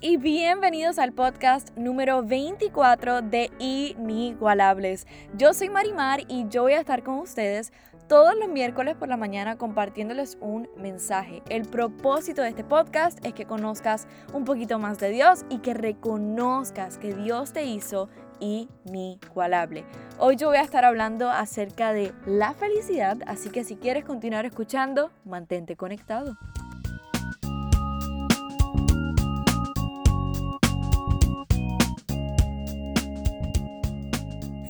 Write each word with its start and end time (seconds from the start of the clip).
y 0.00 0.16
bienvenidos 0.16 0.98
al 0.98 1.12
podcast 1.12 1.76
número 1.76 2.22
24 2.22 3.22
de 3.22 3.50
Inigualables. 3.58 5.06
Yo 5.36 5.54
soy 5.54 5.70
Marimar 5.70 6.20
y 6.28 6.46
yo 6.48 6.62
voy 6.62 6.72
a 6.72 6.80
estar 6.80 7.02
con 7.02 7.18
ustedes 7.18 7.72
todos 8.08 8.34
los 8.38 8.48
miércoles 8.48 8.96
por 8.96 9.08
la 9.08 9.16
mañana 9.16 9.56
compartiéndoles 9.56 10.38
un 10.40 10.68
mensaje. 10.76 11.42
El 11.48 11.62
propósito 11.68 12.42
de 12.42 12.50
este 12.50 12.64
podcast 12.64 13.24
es 13.24 13.32
que 13.32 13.46
conozcas 13.46 14.06
un 14.32 14.44
poquito 14.44 14.78
más 14.78 14.98
de 14.98 15.10
Dios 15.10 15.44
y 15.48 15.58
que 15.58 15.74
reconozcas 15.74 16.98
que 16.98 17.14
Dios 17.14 17.52
te 17.52 17.64
hizo 17.64 18.08
inigualable. 18.40 19.84
Hoy 20.18 20.36
yo 20.36 20.48
voy 20.48 20.58
a 20.58 20.62
estar 20.62 20.84
hablando 20.84 21.30
acerca 21.30 21.92
de 21.92 22.12
la 22.26 22.54
felicidad, 22.54 23.18
así 23.26 23.50
que 23.50 23.64
si 23.64 23.76
quieres 23.76 24.04
continuar 24.04 24.46
escuchando, 24.46 25.10
mantente 25.24 25.76
conectado. 25.76 26.36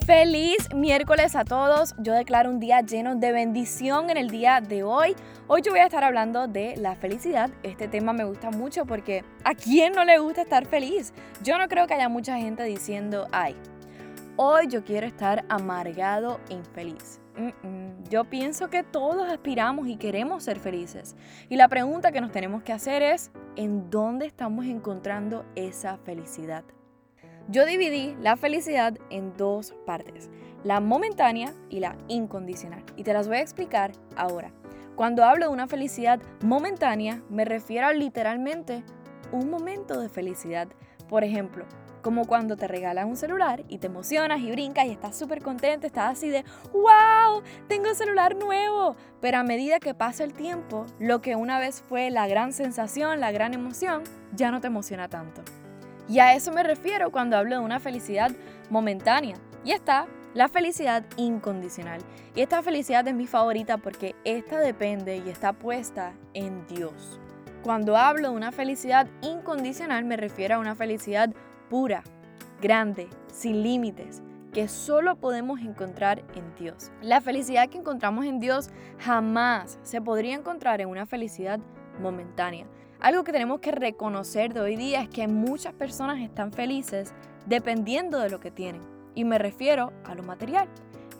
Feliz 0.06 0.72
miércoles 0.72 1.34
a 1.34 1.44
todos. 1.44 1.96
Yo 1.98 2.14
declaro 2.14 2.48
un 2.48 2.60
día 2.60 2.80
lleno 2.80 3.16
de 3.16 3.32
bendición 3.32 4.08
en 4.08 4.16
el 4.16 4.30
día 4.30 4.60
de 4.60 4.84
hoy. 4.84 5.16
Hoy 5.48 5.62
yo 5.62 5.72
voy 5.72 5.80
a 5.80 5.86
estar 5.86 6.04
hablando 6.04 6.46
de 6.46 6.76
la 6.76 6.94
felicidad. 6.94 7.50
Este 7.64 7.88
tema 7.88 8.12
me 8.12 8.22
gusta 8.22 8.50
mucho 8.52 8.86
porque 8.86 9.24
¿a 9.42 9.56
quién 9.56 9.94
no 9.94 10.04
le 10.04 10.20
gusta 10.20 10.42
estar 10.42 10.64
feliz? 10.64 11.12
Yo 11.42 11.58
no 11.58 11.66
creo 11.66 11.88
que 11.88 11.94
haya 11.94 12.08
mucha 12.08 12.38
gente 12.38 12.62
diciendo, 12.62 13.26
ay, 13.32 13.56
hoy 14.36 14.68
yo 14.68 14.84
quiero 14.84 15.08
estar 15.08 15.44
amargado 15.48 16.38
e 16.50 16.54
infeliz. 16.54 17.20
Yo 18.08 18.26
pienso 18.26 18.70
que 18.70 18.84
todos 18.84 19.28
aspiramos 19.28 19.88
y 19.88 19.96
queremos 19.96 20.44
ser 20.44 20.60
felices. 20.60 21.16
Y 21.48 21.56
la 21.56 21.66
pregunta 21.66 22.12
que 22.12 22.20
nos 22.20 22.30
tenemos 22.30 22.62
que 22.62 22.72
hacer 22.72 23.02
es, 23.02 23.32
¿en 23.56 23.90
dónde 23.90 24.26
estamos 24.26 24.66
encontrando 24.66 25.44
esa 25.56 25.96
felicidad? 25.96 26.62
Yo 27.48 27.64
dividí 27.64 28.16
la 28.20 28.36
felicidad 28.36 28.98
en 29.08 29.36
dos 29.36 29.72
partes, 29.86 30.28
la 30.64 30.80
momentánea 30.80 31.54
y 31.70 31.78
la 31.78 31.96
incondicional. 32.08 32.82
Y 32.96 33.04
te 33.04 33.12
las 33.12 33.28
voy 33.28 33.36
a 33.36 33.42
explicar 33.42 33.92
ahora. 34.16 34.50
Cuando 34.96 35.24
hablo 35.24 35.46
de 35.46 35.52
una 35.52 35.68
felicidad 35.68 36.20
momentánea, 36.42 37.22
me 37.30 37.44
refiero 37.44 37.86
a 37.86 37.92
literalmente 37.92 38.82
un 39.30 39.48
momento 39.48 40.00
de 40.00 40.08
felicidad. 40.08 40.66
Por 41.08 41.22
ejemplo, 41.22 41.66
como 42.02 42.24
cuando 42.24 42.56
te 42.56 42.66
regalan 42.66 43.08
un 43.08 43.16
celular 43.16 43.62
y 43.68 43.78
te 43.78 43.86
emocionas 43.86 44.40
y 44.40 44.50
brincas 44.50 44.86
y 44.86 44.90
estás 44.90 45.16
súper 45.16 45.40
contento, 45.40 45.86
estás 45.86 46.16
así 46.16 46.28
de, 46.28 46.44
wow, 46.72 47.42
tengo 47.68 47.90
un 47.90 47.94
celular 47.94 48.34
nuevo. 48.34 48.96
Pero 49.20 49.38
a 49.38 49.44
medida 49.44 49.78
que 49.78 49.94
pasa 49.94 50.24
el 50.24 50.32
tiempo, 50.32 50.86
lo 50.98 51.20
que 51.20 51.36
una 51.36 51.60
vez 51.60 51.80
fue 51.80 52.10
la 52.10 52.26
gran 52.26 52.52
sensación, 52.52 53.20
la 53.20 53.30
gran 53.30 53.54
emoción, 53.54 54.02
ya 54.34 54.50
no 54.50 54.60
te 54.60 54.66
emociona 54.66 55.08
tanto. 55.08 55.42
Y 56.08 56.20
a 56.20 56.34
eso 56.34 56.52
me 56.52 56.62
refiero 56.62 57.10
cuando 57.10 57.36
hablo 57.36 57.56
de 57.56 57.64
una 57.64 57.80
felicidad 57.80 58.30
momentánea. 58.70 59.36
Y 59.64 59.72
está 59.72 60.06
la 60.34 60.48
felicidad 60.48 61.04
incondicional. 61.16 62.00
Y 62.34 62.42
esta 62.42 62.62
felicidad 62.62 63.08
es 63.08 63.14
mi 63.14 63.26
favorita 63.26 63.78
porque 63.78 64.14
esta 64.24 64.60
depende 64.60 65.16
y 65.16 65.30
está 65.30 65.52
puesta 65.54 66.12
en 66.34 66.66
Dios. 66.66 67.18
Cuando 67.62 67.96
hablo 67.96 68.30
de 68.30 68.36
una 68.36 68.52
felicidad 68.52 69.08
incondicional 69.22 70.04
me 70.04 70.16
refiero 70.16 70.56
a 70.56 70.58
una 70.58 70.76
felicidad 70.76 71.30
pura, 71.68 72.04
grande, 72.60 73.08
sin 73.32 73.62
límites, 73.62 74.22
que 74.52 74.68
solo 74.68 75.16
podemos 75.16 75.60
encontrar 75.60 76.22
en 76.34 76.54
Dios. 76.54 76.92
La 77.02 77.20
felicidad 77.20 77.68
que 77.68 77.78
encontramos 77.78 78.24
en 78.24 78.38
Dios 78.38 78.70
jamás 78.98 79.78
se 79.82 80.00
podría 80.00 80.34
encontrar 80.34 80.80
en 80.80 80.88
una 80.88 81.06
felicidad 81.06 81.60
momentánea. 82.00 82.66
Algo 83.06 83.22
que 83.22 83.30
tenemos 83.30 83.60
que 83.60 83.70
reconocer 83.70 84.52
de 84.52 84.58
hoy 84.58 84.74
día 84.74 85.00
es 85.00 85.08
que 85.08 85.28
muchas 85.28 85.72
personas 85.72 86.18
están 86.18 86.52
felices 86.52 87.14
dependiendo 87.46 88.18
de 88.18 88.30
lo 88.30 88.40
que 88.40 88.50
tienen. 88.50 88.82
Y 89.14 89.24
me 89.24 89.38
refiero 89.38 89.92
a 90.04 90.16
lo 90.16 90.24
material, 90.24 90.68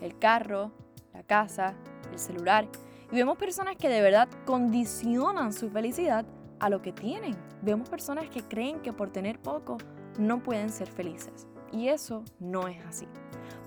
el 0.01 0.19
carro, 0.19 0.73
la 1.15 1.23
casa, 1.23 1.75
el 2.11 2.19
celular. 2.19 2.67
Y 3.13 3.15
vemos 3.15 3.39
personas 3.39 3.77
que 3.77 3.89
de 3.89 4.01
verdad 4.01 4.29
condicionan 4.45 5.53
su 5.53 5.71
felicidad 5.71 6.27
a 6.59 6.71
lo 6.71 6.83
que 6.83 6.91
tienen. 6.91 7.37
Vemos 7.63 7.89
personas 7.89 8.29
que 8.31 8.43
creen 8.43 8.81
que 8.81 8.93
por 8.93 9.13
tener 9.13 9.39
poco 9.39 9.79
no 10.19 10.43
pueden 10.43 10.71
ser 10.71 10.89
felices. 10.89 11.47
Y 11.71 11.87
eso 11.87 12.25
no 12.41 12.67
es 12.67 12.85
así. 12.85 13.07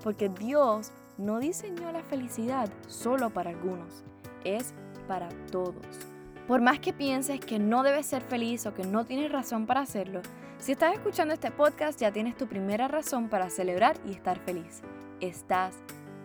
Porque 0.03 0.27
Dios 0.27 0.91
no 1.17 1.39
diseñó 1.39 1.89
la 1.93 2.03
felicidad 2.03 2.67
solo 2.85 3.29
para 3.29 3.51
algunos, 3.51 4.03
es 4.43 4.73
para 5.07 5.29
todos. 5.53 6.18
Por 6.49 6.61
más 6.61 6.79
que 6.79 6.93
pienses 6.93 7.39
que 7.39 7.59
no 7.59 7.83
debes 7.83 8.07
ser 8.07 8.23
feliz 8.23 8.65
o 8.65 8.73
que 8.73 8.81
no 8.81 9.05
tienes 9.05 9.31
razón 9.31 9.67
para 9.67 9.81
hacerlo, 9.81 10.23
si 10.57 10.71
estás 10.71 10.95
escuchando 10.95 11.35
este 11.35 11.51
podcast 11.51 12.01
ya 12.01 12.11
tienes 12.11 12.35
tu 12.35 12.47
primera 12.47 12.87
razón 12.87 13.29
para 13.29 13.51
celebrar 13.51 13.97
y 14.07 14.13
estar 14.13 14.39
feliz. 14.39 14.81
Estás 15.21 15.75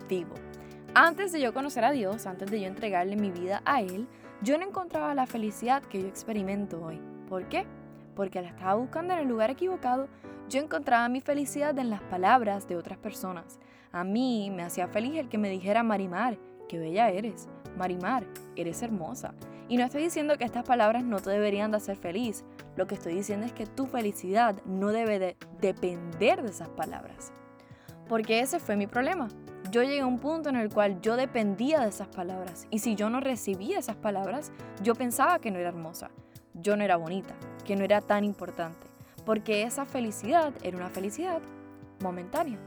vivo. 0.09 0.33
Antes 0.95 1.31
de 1.31 1.41
yo 1.41 1.53
conocer 1.53 1.85
a 1.85 1.91
Dios, 1.91 2.25
antes 2.25 2.49
de 2.49 2.59
yo 2.59 2.65
entregarle 2.65 3.15
mi 3.15 3.29
vida 3.29 3.61
a 3.65 3.83
Él, 3.83 4.07
yo 4.41 4.57
no 4.57 4.65
encontraba 4.65 5.13
la 5.13 5.27
felicidad 5.27 5.83
que 5.83 6.01
yo 6.01 6.07
experimento 6.07 6.83
hoy. 6.83 6.99
¿Por 7.29 7.47
qué? 7.47 7.67
Porque 8.15 8.41
la 8.41 8.49
estaba 8.49 8.73
buscando 8.73 9.13
en 9.13 9.19
el 9.19 9.27
lugar 9.27 9.51
equivocado. 9.51 10.07
Yo 10.49 10.59
encontraba 10.59 11.07
mi 11.07 11.21
felicidad 11.21 11.77
en 11.77 11.91
las 11.91 12.01
palabras 12.01 12.67
de 12.67 12.77
otras 12.77 12.97
personas. 12.97 13.59
A 13.91 14.03
mí 14.03 14.49
me 14.49 14.63
hacía 14.63 14.87
feliz 14.87 15.19
el 15.19 15.29
que 15.29 15.37
me 15.37 15.51
dijera 15.51 15.83
Marimar, 15.83 16.39
qué 16.67 16.79
bella 16.79 17.11
eres. 17.11 17.47
Marimar, 17.77 18.25
eres 18.55 18.81
hermosa. 18.81 19.35
Y 19.67 19.77
no 19.77 19.85
estoy 19.85 20.03
diciendo 20.03 20.37
que 20.37 20.43
estas 20.43 20.63
palabras 20.63 21.03
no 21.03 21.19
te 21.19 21.31
deberían 21.31 21.71
de 21.71 21.77
hacer 21.77 21.97
feliz. 21.97 22.43
Lo 22.75 22.85
que 22.85 22.95
estoy 22.95 23.15
diciendo 23.15 23.45
es 23.45 23.53
que 23.53 23.65
tu 23.65 23.87
felicidad 23.87 24.61
no 24.65 24.89
debe 24.89 25.17
de 25.17 25.37
depender 25.59 26.43
de 26.43 26.49
esas 26.49 26.69
palabras. 26.69 27.31
Porque 28.07 28.41
ese 28.41 28.59
fue 28.59 28.75
mi 28.75 28.85
problema. 28.85 29.27
Yo 29.71 29.81
llegué 29.81 30.01
a 30.01 30.05
un 30.05 30.19
punto 30.19 30.49
en 30.49 30.55
el 30.55 30.69
cual 30.69 31.01
yo 31.01 31.15
dependía 31.15 31.79
de 31.79 31.89
esas 31.89 32.07
palabras. 32.07 32.67
Y 32.69 32.79
si 32.79 32.95
yo 32.95 33.09
no 33.09 33.19
recibía 33.19 33.79
esas 33.79 33.95
palabras, 33.95 34.51
yo 34.83 34.93
pensaba 34.93 35.39
que 35.39 35.49
no 35.49 35.57
era 35.57 35.69
hermosa, 35.69 36.11
yo 36.53 36.77
no 36.77 36.83
era 36.83 36.97
bonita, 36.97 37.33
que 37.65 37.75
no 37.75 37.83
era 37.83 38.01
tan 38.01 38.23
importante. 38.23 38.87
Porque 39.25 39.63
esa 39.63 39.85
felicidad 39.85 40.53
era 40.61 40.77
una 40.77 40.89
felicidad 40.89 41.41
momentánea. 42.01 42.59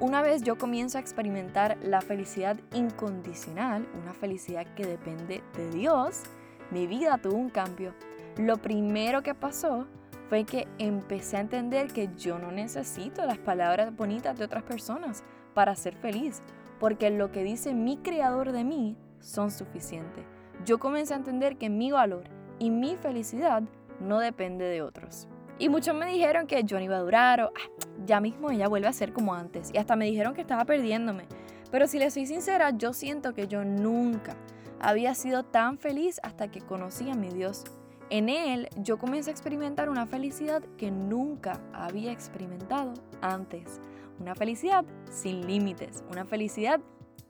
Una 0.00 0.22
vez 0.22 0.42
yo 0.42 0.56
comienzo 0.56 0.96
a 0.96 1.00
experimentar 1.00 1.76
la 1.82 2.00
felicidad 2.00 2.56
incondicional, 2.72 3.86
una 4.00 4.14
felicidad 4.14 4.64
que 4.74 4.86
depende 4.86 5.42
de 5.56 5.70
Dios, 5.70 6.22
mi 6.70 6.86
vida 6.86 7.18
tuvo 7.18 7.36
un 7.36 7.50
cambio. 7.50 7.94
Lo 8.36 8.58
primero 8.58 9.22
que 9.22 9.34
pasó 9.34 9.86
fue 10.28 10.44
que 10.44 10.68
empecé 10.78 11.38
a 11.38 11.40
entender 11.40 11.88
que 11.88 12.10
yo 12.16 12.38
no 12.38 12.52
necesito 12.52 13.24
las 13.24 13.38
palabras 13.38 13.96
bonitas 13.96 14.38
de 14.38 14.44
otras 14.44 14.62
personas 14.62 15.24
para 15.54 15.74
ser 15.74 15.96
feliz, 15.96 16.42
porque 16.78 17.10
lo 17.10 17.32
que 17.32 17.42
dice 17.42 17.74
mi 17.74 17.96
creador 17.96 18.52
de 18.52 18.64
mí 18.64 18.96
son 19.20 19.50
suficientes. 19.50 20.24
Yo 20.64 20.78
comencé 20.78 21.14
a 21.14 21.16
entender 21.16 21.56
que 21.56 21.70
mi 21.70 21.90
valor 21.90 22.24
y 22.58 22.70
mi 22.70 22.96
felicidad 22.96 23.62
no 24.00 24.18
depende 24.18 24.66
de 24.66 24.82
otros. 24.82 25.28
Y 25.58 25.68
muchos 25.68 25.94
me 25.94 26.06
dijeron 26.06 26.46
que 26.46 26.62
yo 26.62 26.76
no 26.76 26.84
iba 26.84 26.96
a 26.96 27.00
durar 27.00 27.40
o 27.40 27.46
ah, 27.46 27.84
ya 28.06 28.20
mismo 28.20 28.50
ella 28.50 28.68
vuelve 28.68 28.86
a 28.86 28.92
ser 28.92 29.12
como 29.12 29.34
antes. 29.34 29.70
Y 29.74 29.78
hasta 29.78 29.96
me 29.96 30.04
dijeron 30.04 30.34
que 30.34 30.40
estaba 30.42 30.64
perdiéndome. 30.64 31.24
Pero 31.70 31.86
si 31.86 31.98
le 31.98 32.10
soy 32.10 32.26
sincera, 32.26 32.70
yo 32.70 32.92
siento 32.92 33.34
que 33.34 33.48
yo 33.48 33.64
nunca 33.64 34.36
había 34.80 35.14
sido 35.14 35.44
tan 35.44 35.78
feliz 35.78 36.20
hasta 36.22 36.50
que 36.50 36.60
conocí 36.60 37.10
a 37.10 37.14
mi 37.14 37.28
Dios. 37.30 37.64
En 38.10 38.28
Él 38.28 38.68
yo 38.76 38.98
comencé 38.98 39.30
a 39.30 39.32
experimentar 39.32 39.90
una 39.90 40.06
felicidad 40.06 40.62
que 40.78 40.90
nunca 40.90 41.60
había 41.72 42.12
experimentado 42.12 42.94
antes. 43.20 43.80
Una 44.18 44.34
felicidad 44.34 44.84
sin 45.10 45.46
límites, 45.46 46.02
una 46.10 46.24
felicidad 46.24 46.80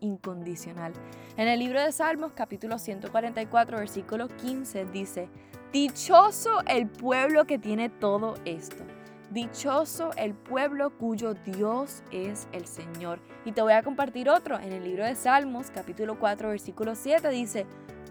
incondicional. 0.00 0.93
En 1.37 1.49
el 1.49 1.58
libro 1.58 1.82
de 1.82 1.93
Salmos 1.93 2.32
capítulo 2.32 2.78
144 2.78 3.78
versículo 3.78 4.28
15 4.28 4.84
dice, 4.87 5.28
Dichoso 5.72 6.62
el 6.67 6.88
pueblo 6.88 7.44
que 7.44 7.58
tiene 7.58 7.88
todo 7.88 8.34
esto. 8.44 8.84
Dichoso 9.30 10.10
el 10.16 10.32
pueblo 10.32 10.96
cuyo 10.96 11.34
Dios 11.34 12.02
es 12.10 12.48
el 12.52 12.66
Señor. 12.66 13.20
Y 13.44 13.52
te 13.52 13.60
voy 13.60 13.75
a 13.75 13.82
compartir 13.82 14.30
otro. 14.30 14.58
En 14.58 14.72
el 14.72 14.84
libro 14.84 15.04
de 15.04 15.14
Salmos, 15.14 15.70
capítulo 15.70 16.19
4, 16.19 16.48
versículo 16.48 16.94
7, 16.94 17.28
dice, 17.28 17.66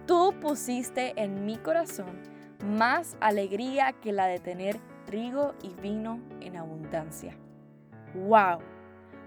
Tú 0.05 0.35
pusiste 0.39 1.19
en 1.19 1.43
mi 1.43 1.57
corazón 1.57 2.21
más 2.63 3.17
alegría 3.19 3.93
que 3.93 4.11
la 4.11 4.27
de 4.27 4.39
tener 4.39 4.77
trigo 5.05 5.55
y 5.63 5.73
vino 5.81 6.19
en 6.39 6.55
abundancia. 6.55 7.35
¡Wow! 8.13 8.59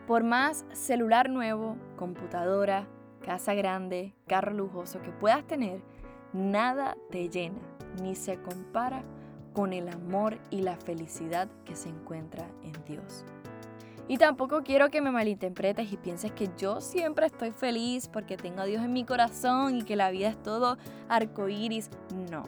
Por 0.06 0.22
más 0.22 0.64
celular 0.72 1.28
nuevo, 1.28 1.76
computadora, 1.96 2.86
casa 3.24 3.54
grande, 3.54 4.14
carro 4.28 4.52
lujoso 4.52 5.02
que 5.02 5.10
puedas 5.10 5.44
tener, 5.44 5.82
nada 6.32 6.96
te 7.10 7.28
llena 7.28 7.60
ni 8.00 8.14
se 8.14 8.40
compara 8.40 9.02
con 9.52 9.72
el 9.72 9.88
amor 9.88 10.38
y 10.50 10.62
la 10.62 10.76
felicidad 10.76 11.48
que 11.64 11.76
se 11.76 11.88
encuentra 11.88 12.46
en 12.62 12.72
Dios. 12.86 13.24
Y 14.08 14.18
tampoco 14.18 14.62
quiero 14.64 14.90
que 14.90 15.00
me 15.00 15.12
malinterpretes 15.12 15.92
y 15.92 15.96
pienses 15.96 16.32
que 16.32 16.48
yo 16.58 16.80
siempre 16.80 17.26
estoy 17.26 17.52
feliz 17.52 18.08
porque 18.08 18.36
tengo 18.36 18.62
a 18.62 18.64
Dios 18.64 18.82
en 18.82 18.92
mi 18.92 19.04
corazón 19.04 19.76
y 19.76 19.82
que 19.82 19.94
la 19.94 20.10
vida 20.10 20.28
es 20.28 20.42
todo 20.42 20.78
arcoíris. 21.08 21.90
No. 22.28 22.42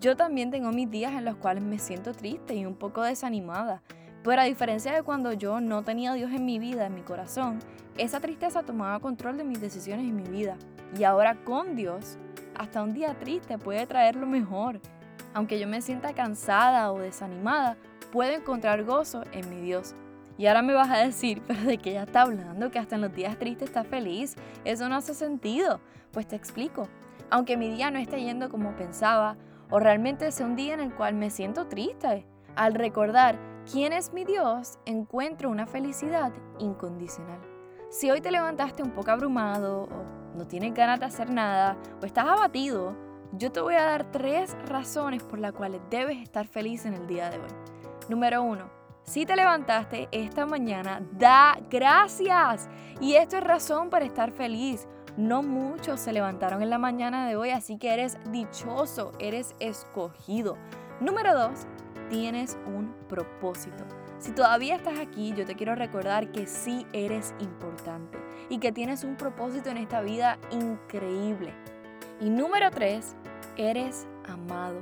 Yo 0.00 0.16
también 0.16 0.50
tengo 0.50 0.72
mis 0.72 0.90
días 0.90 1.12
en 1.12 1.24
los 1.24 1.36
cuales 1.36 1.62
me 1.62 1.78
siento 1.78 2.12
triste 2.12 2.56
y 2.56 2.66
un 2.66 2.74
poco 2.74 3.02
desanimada. 3.02 3.80
Pero 4.24 4.42
a 4.42 4.44
diferencia 4.44 4.92
de 4.92 5.02
cuando 5.04 5.32
yo 5.32 5.60
no 5.60 5.84
tenía 5.84 6.10
a 6.10 6.14
Dios 6.14 6.32
en 6.32 6.44
mi 6.44 6.58
vida, 6.58 6.86
en 6.86 6.94
mi 6.94 7.02
corazón, 7.02 7.60
esa 7.96 8.18
tristeza 8.18 8.64
tomaba 8.64 8.98
control 8.98 9.36
de 9.36 9.44
mis 9.44 9.60
decisiones 9.60 10.06
y 10.06 10.12
mi 10.12 10.24
vida. 10.24 10.56
Y 10.98 11.04
ahora 11.04 11.36
con 11.44 11.76
Dios, 11.76 12.18
hasta 12.56 12.82
un 12.82 12.92
día 12.92 13.16
triste 13.18 13.56
puede 13.56 13.86
traer 13.86 14.16
lo 14.16 14.26
mejor. 14.26 14.80
Aunque 15.34 15.58
yo 15.58 15.66
me 15.66 15.82
sienta 15.82 16.14
cansada 16.14 16.92
o 16.92 17.00
desanimada, 17.00 17.76
puedo 18.12 18.32
encontrar 18.32 18.84
gozo 18.84 19.24
en 19.32 19.50
mi 19.50 19.60
Dios. 19.60 19.94
Y 20.38 20.46
ahora 20.46 20.62
me 20.62 20.72
vas 20.72 20.90
a 20.90 20.98
decir, 20.98 21.42
pero 21.46 21.60
de 21.62 21.78
qué 21.78 21.90
ella 21.90 22.04
está 22.04 22.22
hablando, 22.22 22.70
que 22.70 22.78
hasta 22.78 22.94
en 22.94 23.02
los 23.02 23.14
días 23.14 23.38
tristes 23.38 23.68
está 23.68 23.84
feliz. 23.84 24.36
Eso 24.64 24.88
no 24.88 24.96
hace 24.96 25.12
sentido. 25.12 25.80
Pues 26.12 26.26
te 26.26 26.36
explico. 26.36 26.88
Aunque 27.30 27.56
mi 27.56 27.68
día 27.68 27.90
no 27.90 27.98
esté 27.98 28.22
yendo 28.22 28.48
como 28.48 28.76
pensaba, 28.76 29.36
o 29.70 29.80
realmente 29.80 30.30
sea 30.30 30.46
un 30.46 30.56
día 30.56 30.74
en 30.74 30.80
el 30.80 30.94
cual 30.94 31.14
me 31.14 31.30
siento 31.30 31.66
triste, 31.66 32.26
al 32.54 32.74
recordar 32.74 33.36
quién 33.70 33.92
es 33.92 34.12
mi 34.12 34.24
Dios, 34.24 34.78
encuentro 34.84 35.50
una 35.50 35.66
felicidad 35.66 36.32
incondicional. 36.60 37.40
Si 37.90 38.10
hoy 38.10 38.20
te 38.20 38.30
levantaste 38.30 38.82
un 38.82 38.90
poco 38.90 39.10
abrumado, 39.10 39.84
o 39.84 40.36
no 40.36 40.46
tienes 40.46 40.74
ganas 40.74 41.00
de 41.00 41.06
hacer 41.06 41.30
nada, 41.30 41.76
o 42.00 42.06
estás 42.06 42.26
abatido, 42.26 42.94
yo 43.36 43.50
te 43.50 43.60
voy 43.60 43.74
a 43.74 43.84
dar 43.84 44.10
tres 44.10 44.56
razones 44.66 45.22
por 45.22 45.38
las 45.38 45.52
cuales 45.52 45.80
debes 45.90 46.18
estar 46.18 46.46
feliz 46.46 46.84
en 46.86 46.94
el 46.94 47.06
día 47.06 47.30
de 47.30 47.38
hoy. 47.38 47.50
Número 48.08 48.42
uno, 48.42 48.70
si 49.02 49.26
te 49.26 49.36
levantaste 49.36 50.08
esta 50.12 50.46
mañana, 50.46 51.02
da 51.12 51.58
gracias. 51.70 52.68
Y 53.00 53.14
esto 53.14 53.36
es 53.36 53.44
razón 53.44 53.90
para 53.90 54.04
estar 54.04 54.32
feliz. 54.32 54.86
No 55.16 55.42
muchos 55.42 56.00
se 56.00 56.12
levantaron 56.12 56.62
en 56.62 56.70
la 56.70 56.78
mañana 56.78 57.28
de 57.28 57.36
hoy, 57.36 57.50
así 57.50 57.76
que 57.76 57.92
eres 57.92 58.18
dichoso, 58.30 59.12
eres 59.18 59.54
escogido. 59.60 60.56
Número 61.00 61.34
dos, 61.34 61.66
tienes 62.08 62.58
un 62.66 62.94
propósito. 63.08 63.84
Si 64.18 64.32
todavía 64.32 64.76
estás 64.76 64.98
aquí, 64.98 65.34
yo 65.34 65.44
te 65.44 65.54
quiero 65.54 65.74
recordar 65.74 66.32
que 66.32 66.46
sí 66.46 66.86
eres 66.92 67.34
importante 67.40 68.18
y 68.48 68.58
que 68.58 68.72
tienes 68.72 69.04
un 69.04 69.16
propósito 69.16 69.70
en 69.70 69.76
esta 69.76 70.00
vida 70.00 70.38
increíble. 70.50 71.52
Y 72.20 72.30
número 72.30 72.70
tres, 72.70 73.16
eres 73.56 74.06
amado. 74.28 74.80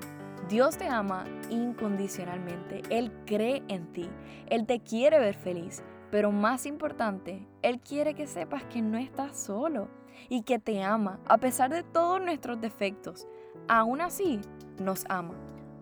Dios 0.48 0.76
te 0.76 0.86
ama 0.86 1.24
incondicionalmente. 1.48 2.82
Él 2.90 3.10
cree 3.24 3.62
en 3.68 3.90
ti. 3.92 4.08
Él 4.48 4.66
te 4.66 4.80
quiere 4.80 5.18
ver 5.18 5.34
feliz. 5.34 5.82
Pero 6.10 6.30
más 6.30 6.66
importante, 6.66 7.46
Él 7.62 7.80
quiere 7.80 8.12
que 8.14 8.26
sepas 8.26 8.64
que 8.64 8.82
no 8.82 8.98
estás 8.98 9.38
solo 9.38 9.88
y 10.28 10.42
que 10.42 10.58
te 10.58 10.82
ama 10.82 11.20
a 11.26 11.38
pesar 11.38 11.70
de 11.70 11.82
todos 11.82 12.20
nuestros 12.20 12.60
defectos. 12.60 13.26
Aún 13.66 14.02
así, 14.02 14.40
nos 14.78 15.06
ama. 15.08 15.34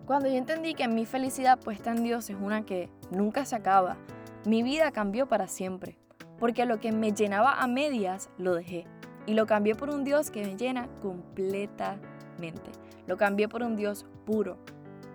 Cuando 0.05 0.29
yo 0.29 0.35
entendí 0.35 0.73
que 0.73 0.87
mi 0.87 1.05
felicidad 1.05 1.59
puesta 1.59 1.91
en 1.91 2.03
Dios 2.03 2.29
es 2.29 2.37
una 2.39 2.65
que 2.65 2.89
nunca 3.11 3.43
se 3.43 3.57
acaba, 3.57 3.97
mi 4.45 4.63
vida 4.63 4.91
cambió 4.91 5.27
para 5.27 5.47
siempre. 5.47 5.97
Porque 6.39 6.65
lo 6.65 6.79
que 6.79 6.93
me 6.93 7.11
llenaba 7.11 7.61
a 7.61 7.67
medias 7.67 8.29
lo 8.37 8.55
dejé 8.55 8.87
y 9.25 9.33
lo 9.33 9.45
cambié 9.45 9.75
por 9.75 9.89
un 9.89 10.03
Dios 10.03 10.31
que 10.31 10.45
me 10.45 10.57
llena 10.57 10.87
completamente. 11.01 12.71
Lo 13.07 13.17
cambié 13.17 13.47
por 13.47 13.63
un 13.63 13.75
Dios 13.75 14.05
puro, 14.25 14.57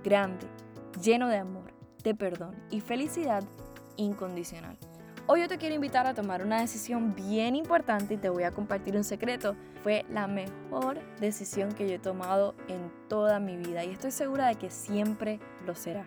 grande, 0.04 0.46
lleno 1.02 1.28
de 1.28 1.38
amor, 1.38 1.72
de 2.02 2.14
perdón 2.14 2.54
y 2.70 2.80
felicidad 2.80 3.42
incondicional. 3.96 4.76
Hoy 5.28 5.40
yo 5.40 5.48
te 5.48 5.58
quiero 5.58 5.74
invitar 5.74 6.06
a 6.06 6.14
tomar 6.14 6.44
una 6.44 6.60
decisión 6.60 7.16
bien 7.16 7.56
importante 7.56 8.14
y 8.14 8.16
te 8.16 8.28
voy 8.28 8.44
a 8.44 8.52
compartir 8.52 8.96
un 8.96 9.02
secreto. 9.02 9.56
Fue 9.82 10.06
la 10.08 10.28
mejor 10.28 11.00
decisión 11.18 11.72
que 11.72 11.88
yo 11.88 11.94
he 11.96 11.98
tomado 11.98 12.54
en 12.68 12.92
toda 13.08 13.40
mi 13.40 13.56
vida 13.56 13.84
y 13.84 13.90
estoy 13.90 14.12
segura 14.12 14.46
de 14.46 14.54
que 14.54 14.70
siempre 14.70 15.40
lo 15.66 15.74
será. 15.74 16.06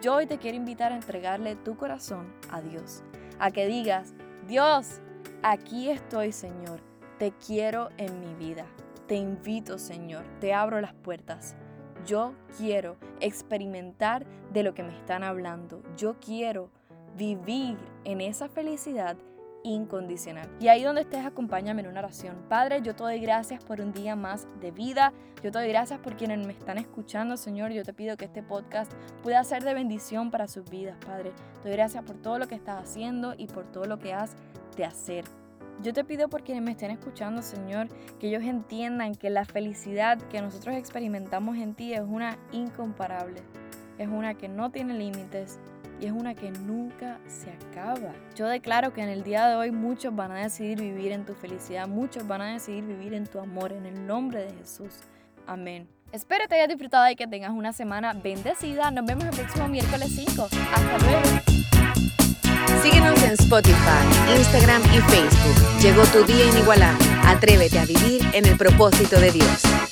Yo 0.00 0.14
hoy 0.14 0.26
te 0.26 0.38
quiero 0.38 0.56
invitar 0.56 0.92
a 0.92 0.96
entregarle 0.96 1.54
tu 1.54 1.76
corazón 1.76 2.32
a 2.50 2.62
Dios, 2.62 3.02
a 3.38 3.50
que 3.50 3.66
digas, 3.66 4.14
Dios, 4.46 5.00
aquí 5.42 5.90
estoy 5.90 6.32
Señor, 6.32 6.80
te 7.20 7.32
quiero 7.32 7.90
en 7.98 8.18
mi 8.18 8.34
vida, 8.34 8.64
te 9.06 9.14
invito 9.14 9.78
Señor, 9.78 10.24
te 10.40 10.54
abro 10.54 10.80
las 10.80 10.94
puertas. 10.94 11.54
Yo 12.06 12.32
quiero 12.56 12.96
experimentar 13.20 14.24
de 14.54 14.62
lo 14.62 14.72
que 14.72 14.82
me 14.82 14.96
están 14.96 15.22
hablando. 15.22 15.82
Yo 15.98 16.16
quiero 16.18 16.70
vivir 17.18 17.76
en 18.04 18.22
esa 18.22 18.48
felicidad 18.48 19.18
incondicional. 19.64 20.48
Y 20.60 20.68
ahí 20.68 20.82
donde 20.82 21.02
estés, 21.02 21.26
acompáñame 21.26 21.82
en 21.82 21.88
una 21.88 22.00
oración. 22.00 22.36
Padre, 22.48 22.80
yo 22.80 22.96
te 22.96 23.02
doy 23.02 23.20
gracias 23.20 23.62
por 23.62 23.82
un 23.82 23.92
día 23.92 24.16
más 24.16 24.48
de 24.58 24.70
vida. 24.70 25.12
Yo 25.42 25.52
te 25.52 25.58
doy 25.58 25.68
gracias 25.68 26.00
por 26.00 26.16
quienes 26.16 26.46
me 26.46 26.54
están 26.54 26.78
escuchando, 26.78 27.36
Señor. 27.36 27.70
Yo 27.70 27.84
te 27.84 27.92
pido 27.92 28.16
que 28.16 28.24
este 28.24 28.42
podcast 28.42 28.90
pueda 29.22 29.44
ser 29.44 29.62
de 29.62 29.74
bendición 29.74 30.30
para 30.30 30.48
sus 30.48 30.70
vidas, 30.70 30.96
Padre. 31.04 31.32
Te 31.62 31.68
doy 31.68 31.76
gracias 31.76 32.02
por 32.02 32.16
todo 32.16 32.38
lo 32.38 32.48
que 32.48 32.54
estás 32.54 32.82
haciendo 32.82 33.34
y 33.36 33.46
por 33.46 33.70
todo 33.70 33.84
lo 33.84 33.98
que 33.98 34.14
has 34.14 34.34
de 34.74 34.86
hacer. 34.86 35.26
Yo 35.82 35.94
te 35.94 36.04
pido 36.04 36.28
por 36.28 36.42
quienes 36.42 36.62
me 36.62 36.72
estén 36.72 36.90
escuchando, 36.90 37.40
Señor, 37.40 37.88
que 38.18 38.28
ellos 38.28 38.42
entiendan 38.42 39.14
que 39.14 39.30
la 39.30 39.46
felicidad 39.46 40.18
que 40.18 40.42
nosotros 40.42 40.76
experimentamos 40.76 41.56
en 41.56 41.74
ti 41.74 41.94
es 41.94 42.02
una 42.02 42.38
incomparable, 42.52 43.40
es 43.96 44.08
una 44.08 44.34
que 44.34 44.48
no 44.48 44.70
tiene 44.70 44.92
límites 44.92 45.58
y 45.98 46.06
es 46.06 46.12
una 46.12 46.34
que 46.34 46.50
nunca 46.50 47.18
se 47.26 47.50
acaba. 47.50 48.12
Yo 48.36 48.46
declaro 48.46 48.92
que 48.92 49.02
en 49.02 49.08
el 49.08 49.22
día 49.22 49.48
de 49.48 49.56
hoy 49.56 49.70
muchos 49.70 50.14
van 50.14 50.32
a 50.32 50.42
decidir 50.42 50.78
vivir 50.78 51.12
en 51.12 51.24
tu 51.24 51.34
felicidad, 51.34 51.88
muchos 51.88 52.28
van 52.28 52.42
a 52.42 52.52
decidir 52.52 52.84
vivir 52.84 53.14
en 53.14 53.26
tu 53.26 53.38
amor, 53.38 53.72
en 53.72 53.86
el 53.86 54.06
nombre 54.06 54.44
de 54.44 54.52
Jesús. 54.52 55.00
Amén. 55.46 55.88
Espero 56.12 56.46
te 56.46 56.56
hayas 56.56 56.68
disfrutado 56.68 57.08
y 57.08 57.16
que 57.16 57.26
tengas 57.26 57.52
una 57.52 57.72
semana 57.72 58.12
bendecida. 58.12 58.90
Nos 58.90 59.06
vemos 59.06 59.24
el 59.24 59.30
próximo 59.30 59.68
miércoles 59.68 60.08
5. 60.14 60.42
Hasta 60.42 60.98
luego. 60.98 61.69
Síguenos 62.82 63.22
en 63.22 63.32
Spotify, 63.32 63.76
Instagram 64.36 64.82
y 64.94 65.00
Facebook. 65.10 65.80
Llegó 65.80 66.02
tu 66.04 66.24
día 66.24 66.46
inigualable. 66.46 67.04
Atrévete 67.24 67.78
a 67.78 67.84
vivir 67.84 68.26
en 68.32 68.46
el 68.46 68.56
propósito 68.56 69.20
de 69.20 69.32
Dios. 69.32 69.89